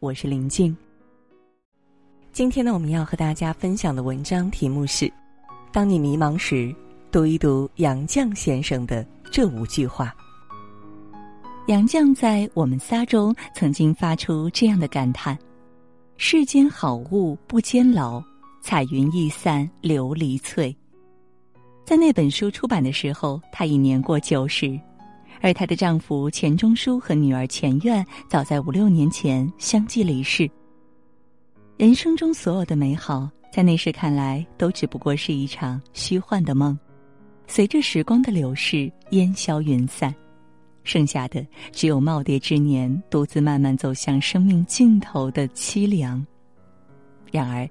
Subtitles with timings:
[0.00, 0.74] 我是林静。
[2.32, 5.12] 今天呢，我们要和大家分享的文章题目是：
[5.70, 6.74] 当你迷茫时，
[7.12, 10.16] 读一读杨绛先生的这五句话。
[11.66, 15.38] 杨绛在《我们仨》中曾经发出这样的感叹
[16.16, 18.24] ：“世间好物不坚牢，
[18.62, 20.74] 彩云易散琉璃脆。”
[21.84, 24.80] 在那本书出版的时候，他已年过九十，
[25.40, 30.50] 而她的丈夫钱钟书和女儿钱苑早在五六年前相继离世。
[31.76, 36.78] 人生中所有的美好，在那时看来，都只不过是一场虚幻的梦，
[37.46, 40.14] 随着时光的流逝，烟消云散。
[40.82, 46.26] 剩下的只有耄耋之年独自慢慢走向生命尽头的凄凉。
[47.30, 47.68] 然而，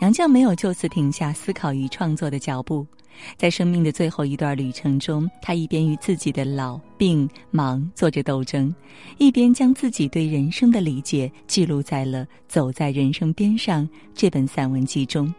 [0.00, 2.86] 杨绛没有就此停下思考与创作的脚步，
[3.36, 8.74] 在生命的最后一段旅程中，他一边与自己的老病忙做着斗争，
[9.18, 15.26] 一边将自己对人生的理解记录在了《走在人生边上》这本散文集中。《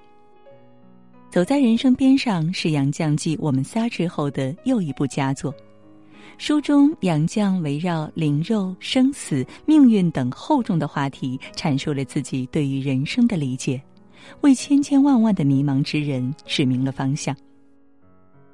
[1.29, 5.53] 走在人生边上》是杨绛继《我们仨》之后的又一部佳作。
[6.37, 13.81] 书中，杨绛围绕灵肉、生死、命运等厚重的话题，阐述了自己对于人生的理解，
[14.41, 17.35] 为千千万万的迷茫之人指明了方向。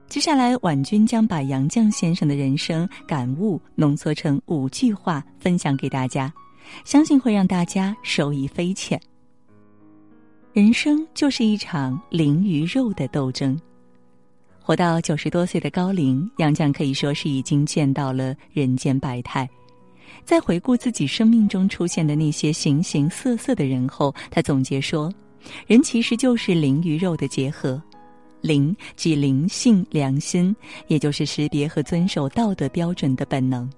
[0.09, 6.33] 接下来，婉君将把杨绛先生的人生感悟浓缩成五句话，分享给大家，
[6.83, 8.99] 相信会让大家受益匪浅。
[10.52, 13.55] 人生就是一场灵与肉的斗争。
[14.59, 19.47] 活到九十多岁的高龄，杨绛可以说是已经见到了人间百态。
[20.25, 25.13] 在回顾自己生命中出现的那些形形色色的人后，他总结说
[25.67, 27.81] ：“人其实就是灵与肉的结合，
[28.42, 30.56] 灵即灵性、良心，
[30.88, 33.70] 也就是识别和遵守道德标准的本能。”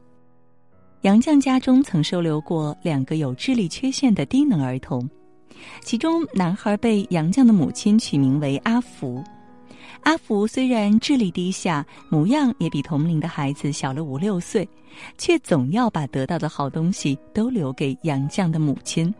[1.01, 5.09] 杨绛家中曾收留过两个有智力缺陷的低能儿童，
[5.81, 9.23] 其中男孩被杨绛的母亲取名为阿福。
[10.01, 14.67] 阿福虽然智力低下，模样也比同龄的孩子小了五六岁，
[15.17, 19.13] 却总要把得到的好东西都留给杨绛的母亲。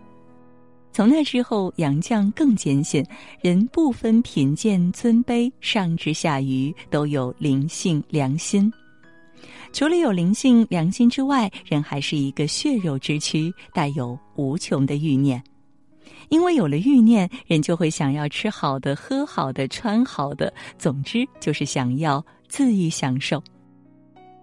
[0.94, 3.06] 从那之后，杨绛更坚信，
[3.42, 8.72] 人不分贫贱尊卑，上至下愚，都有灵性良心。
[9.72, 15.42] 除了有灵性良心之外，人还是一个血肉之躯，带有无穷的欲念。
[16.28, 23.42] 因为有了欲念，人就会想要吃好的、喝好的、穿好的，总之就是想要恣意享受。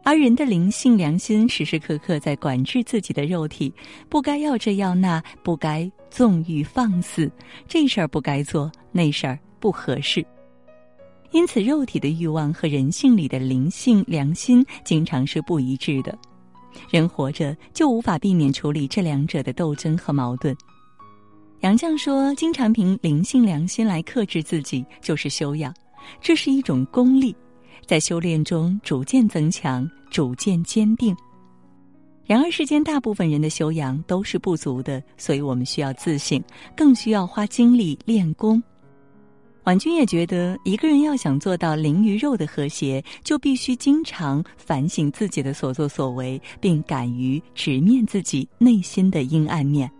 [0.08, 3.70] 而人的灵性良心时时刻刻在管制自己的肉体，
[4.08, 7.30] 不该要这要那，不该纵欲放肆，
[7.66, 10.24] 这事儿不该做，那事儿不合适。
[11.30, 16.19] 因此，肉体的欲望和人性里的灵性良心经常是不一致的。
[16.88, 20.56] 人活着就无法避免处理这两者的斗争和矛盾。
[21.60, 25.70] 杨绛说：“经常凭灵性良心来克制自己，就是修养，
[26.19, 27.36] 这是一种功力，
[27.86, 31.16] 在修炼中逐渐增强，逐渐坚定。
[32.24, 36.42] 然而，世间大部分人的修养都是不足的，所以我们需要自省，
[36.76, 38.62] 更需要花精力练功。”
[39.64, 49.90] 婉君也觉得，一个人要想做到灵与肉的和谐，就必须经常反省自己的所作所为，并敢于直面自己内心的阴暗面。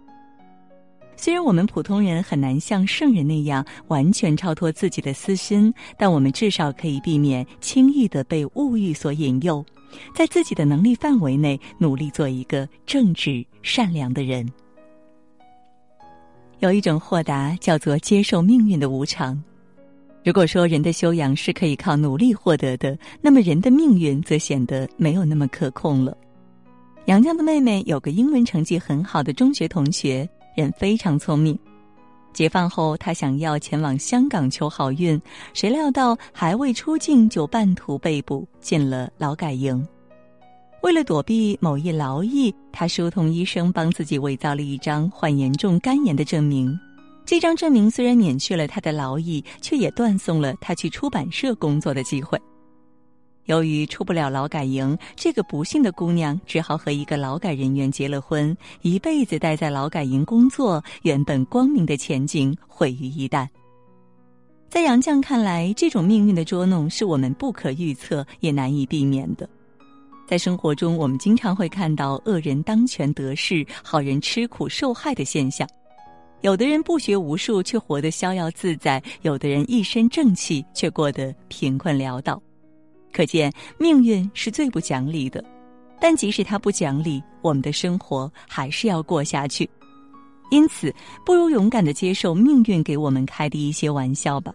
[1.20, 9.62] 虽然我们普通人很难像圣人那样完全超脱自己的私心，但我们至少可以避免轻易的被物欲所引诱，
[10.14, 14.48] 在自己的能力范围内努力做一个正直善良的人。
[16.60, 19.42] 有一种豁达叫做接受命运的无常。
[20.24, 26.16] 如果说人的修养是可以靠努力获得的，那么人的命运则显得没有那么可控了。
[27.06, 30.28] 杨绛的妹妹有个英文成绩很好的中学同学。
[30.58, 31.56] 人非常聪明，
[32.32, 35.20] 解放后他想要前往香港求好运，
[35.54, 39.86] 谁料到还未出境就半途被捕，进了劳改营。
[40.82, 46.76] 为了躲避某一劳役，他疏通医生帮自己伪造了一张患严重肝炎的证明。
[47.25, 52.37] 这张证明虽然免去了他的劳役，却也断送了他去出版社工作的机会。
[53.48, 63.48] 由于出不了劳改营，这个不幸的姑娘只好和一个劳改人员结了婚，一辈子待在劳改营工作，原本光明的前景毁于一旦。
[64.68, 69.48] 在杨绛看来，这种命运的捉弄是我们不可预测也难以避免的。
[70.26, 75.66] 在生活中，我们经常会看到恶人当权得势，好人吃苦受害的现象。
[76.42, 82.38] 有的人不学无术却活得逍遥自在，有的人一身正气却过得贫困潦倒。
[83.19, 85.44] 可见命运是最不讲理的，
[86.00, 89.69] 但即使他不讲理，我们的生活还是要过下去。
[90.53, 90.94] 因此，
[91.26, 94.55] 不如勇敢的接受命运给我们开的一些玩笑吧。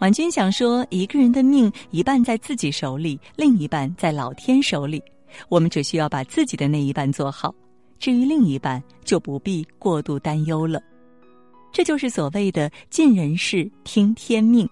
[0.00, 5.00] 婉君想说，一个人的命一半在自己手里，另一半在老天手里。
[5.48, 7.54] 我们只需要把自己的那一半做好，
[8.00, 10.82] 至于另一半，就不必过度担忧了。
[11.70, 14.68] 这就是所谓的尽人事，听天命。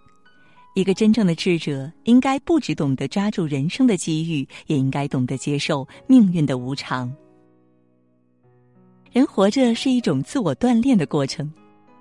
[0.78, 7.12] 一个真正的智者，应该不只懂得抓住人生的机遇，也应该懂得接受命运的无常。
[9.10, 11.52] 人活着是一种自我锻炼的过程。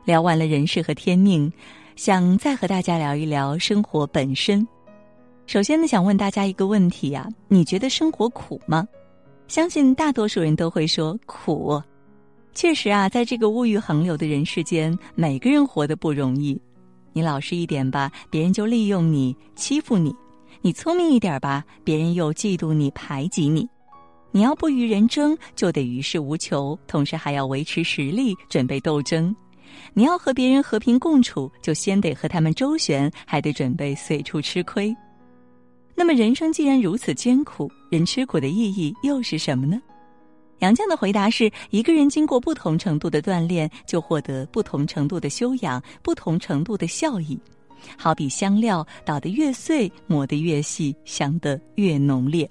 [0.06, 1.52] 聊完了人事和天命，
[1.96, 4.66] 想再和大家聊一聊生活本身。
[5.48, 8.88] 首先呢，想问大家一个问题呀：你觉得生活苦吗？
[9.48, 11.82] 相信大多数人都会说苦。
[12.54, 16.62] 确实啊，在这个物欲横流的人世间，每个人活得不容易。
[17.14, 20.12] 你老实一点吧，别人就利用你、欺负你；
[20.62, 23.68] 你聪明一点吧，别人又嫉妒你、排挤你。
[24.32, 29.34] 你要不与人争，就得与世无求，同时还要维持实力，准备斗争；
[29.94, 34.96] 你要和别人和平共处，就先得和他们周旋，还得准备随处吃亏。
[35.96, 39.82] 那么，人生既然如此艰苦，人吃苦的意义又是什么呢？
[40.60, 47.40] 杨绛的回答是：一个人经过不同程度的锻炼，就获得不同程度的修养，不同程度的效益。
[47.96, 52.50] 好比香料捣得越碎，磨得越细，香得越浓烈。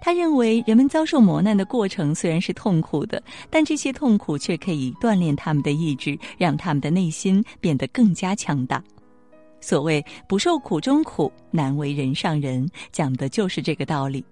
[0.00, 8.82] 他认为，人们遭受磨难的过程虽然是痛苦的，但这些痛苦却可以锻炼他们的意志，让他们的内心变得更加强大。
[9.60, 14.24] 所谓“不受苦中苦，难为人上人”，讲的就是这个道理。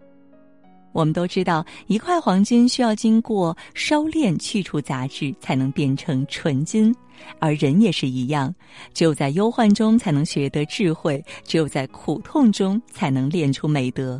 [0.96, 6.90] 我们都知道，一块黄金需要经过烧炼去除杂质，才能变成纯金，
[7.38, 8.52] 而人也是一样，
[8.94, 14.18] 只有在忧患中才能学得智慧，只有在苦痛中才能练出美德。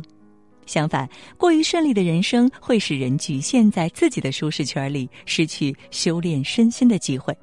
[0.67, 7.35] 相反，过于顺利的人生会使人局限在自己的舒适圈里，失去修炼身心的机会。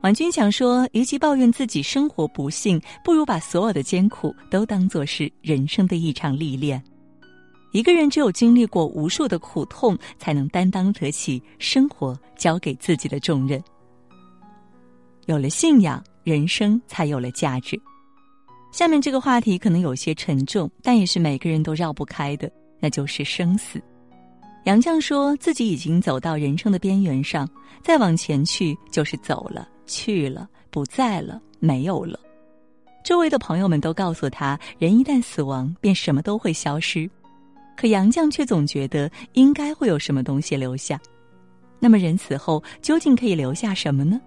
[0.00, 6.82] 婉君想说，与其抱怨自己生活不幸，不如把所有的艰苦都当作是人生的一场历练。
[7.76, 13.62] 一个人只有经历过无数的苦痛，才能担当得起生活交给自己的重任。
[15.26, 17.78] 有了信仰，人生才有了价值。
[18.72, 22.50] 下面这个话题可能有些沉重，但也是每个人都绕不开的，
[22.80, 23.78] 那就是生死。
[24.64, 27.46] 杨绛说自己已经走到人生的边缘上，
[27.82, 32.18] 再往前去就是走了，去了，不在了，没有了。
[33.04, 37.08] 周围的朋友们都告诉他，人一旦死亡，便什么都会消失。
[37.76, 40.98] 可杨绛却总觉得应该会有什么东西留下。
[41.78, 44.20] 那么人死后究竟可以留下什么呢？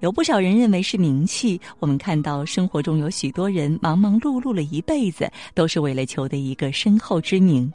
[0.00, 1.60] 有不少人认为是名气。
[1.78, 7.70] 我们看到生活中有许多人忙忙碌碌了一辈子，都是为了求得一个身后之名。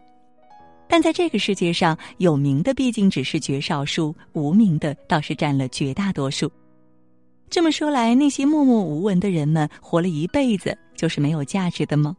[0.88, 6.52] 但在这个世界上，有名的毕竟只是绝少数，无名的倒是占了绝大多数。
[7.50, 12.16] 这么说来，那些默默无闻的人们活了一辈子，就是没有价值的吗？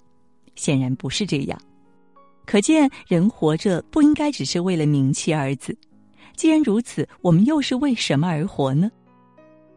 [0.55, 1.61] 显然不是这样。
[2.47, 5.77] 可见，人活着不应该只是为了名气二字。
[6.37, 8.91] 既然如此，我们又是为什么而活呢？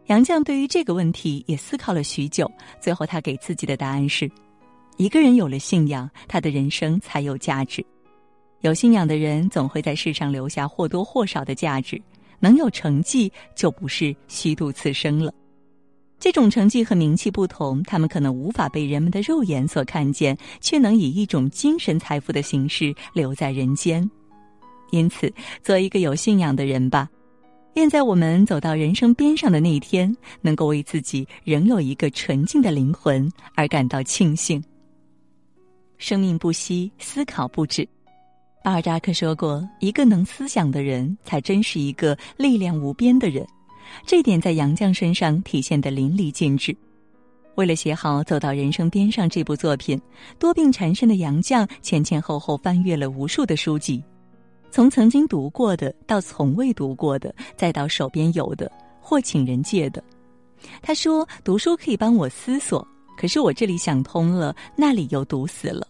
[0.05, 2.49] 杨绛对于这个问题也思考了许久，
[2.79, 4.29] 最后他给自己的答案是：
[4.97, 7.85] 一个人有了信仰，他的人生才有价值。
[8.61, 11.99] 有信仰的人总会在世上留下或多或少的价值，
[12.39, 15.33] 能有成绩就不是虚度此生了。
[16.19, 24.09] 这种成绩和名气不同，他们可能无法被人们的肉眼所看见，却能以一种精神财富的形式留在人间。
[24.91, 25.33] 因此，
[25.63, 27.09] 做一个有信仰的人吧。
[27.75, 34.61] 愿在我们走到人生边上的那一天，能够为自己仍有一个纯净的灵魂而感到庆幸。
[35.97, 37.87] 生命不息，思考不止。
[38.63, 43.47] 巴尔扎克说过：“一个能思想的人，才真是一个力量无边的人。”
[44.05, 46.75] 这点在杨绛身上体现得淋漓尽致。
[47.55, 49.99] 为了写好《走到人生边上》这部作品，
[50.37, 54.01] 多病缠身的杨绛前前后后翻阅了无数的书籍。
[54.71, 60.01] 从曾经读过的，到从未读过的，再到手边有的或请人借的，
[60.81, 65.85] 他说：“读书可以帮我思索，可是我这里想通了，那里又堵死了。”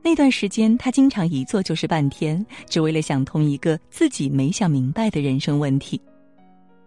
[0.00, 6.00] 那段时间，他经常一坐就是半天，只为了想通一个自己没想明白的人生问题。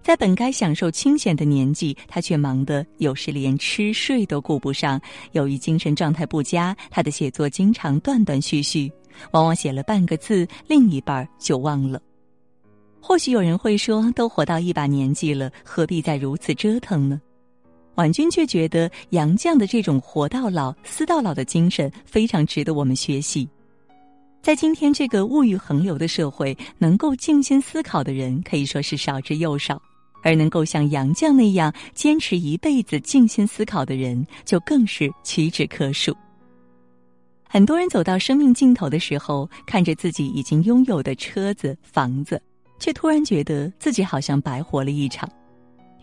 [0.02, 5.00] 在本该享受清闲的年纪，他却忙得有时连吃睡都顾不上。
[5.34, 8.92] 由于精神状态不佳，他的写作经常断断续续。
[9.32, 12.02] 往往写了半个字，另一半就忘了。
[13.00, 17.22] 或许有人会说，都活到一把年纪了，何必再如此折腾呢？
[17.96, 23.48] 婉君却觉得杨绛的这种活到老、思到老的精神非常值得我们学习。
[24.42, 29.80] 在今天这个物欲横流的社会，能够静心思考的人可以说是少之又少，
[30.22, 36.16] 而能够像杨绛那样坚持一辈子静心思考的人，就更是屈指可数。
[37.48, 42.42] 很多人走到生命尽头的时候，看着自己已经拥有的车子、房子，
[42.80, 45.30] 却突然觉得自己好像白活了一场。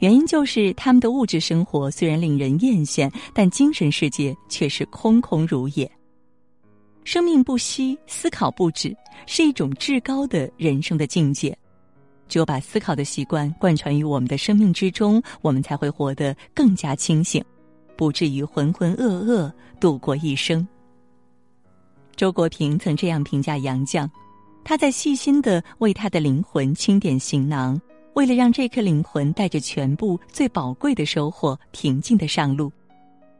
[0.00, 5.90] 原因就是他们的物质生活虽然令人艳羡，但精神世界却是空空如也。
[7.02, 8.94] 生命不息，思考不止，
[9.26, 11.56] 是一种至高的人生的境界。
[12.28, 17.42] 只有把思考的习惯贯穿于我们的生命之中，我们才会活得更加清醒，
[17.96, 20.66] 不至于浑浑噩噩度过一生。
[22.14, 24.08] 周国平曾这样评价杨绛：
[24.64, 27.80] 他在细心的为他的灵魂清点行囊，
[28.14, 32.70] 为了让这颗灵魂带着全部最宝贵的收获，平静的上路。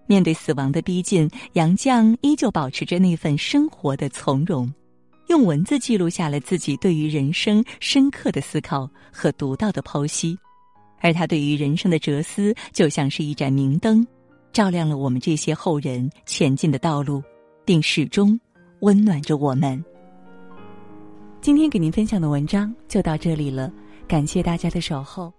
[0.07, 4.73] 面对死亡的逼近，杨绛依旧保持着那份生活的从容，
[5.29, 10.37] 用文字记录下了自己对于人生深刻的思考和独到的剖析。
[11.01, 14.05] 而他对于人生的哲思，就像是一盏明灯，
[14.53, 17.23] 照亮了我们这些后人前进的道路，
[17.65, 18.39] 并始终
[18.81, 19.83] 温暖着我们。
[21.41, 23.73] 今天给您分享的文章就到这里了，
[24.09, 25.33] 感谢大家的守候。